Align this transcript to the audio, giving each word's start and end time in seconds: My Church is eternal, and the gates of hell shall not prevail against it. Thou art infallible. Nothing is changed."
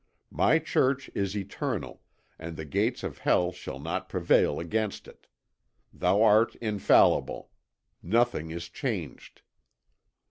My 0.31 0.57
Church 0.57 1.11
is 1.13 1.37
eternal, 1.37 2.01
and 2.39 2.57
the 2.57 2.65
gates 2.65 3.03
of 3.03 3.19
hell 3.19 3.51
shall 3.51 3.77
not 3.77 4.09
prevail 4.09 4.59
against 4.59 5.07
it. 5.07 5.27
Thou 5.93 6.23
art 6.23 6.55
infallible. 6.55 7.51
Nothing 8.01 8.49
is 8.49 8.67
changed." 8.67 9.43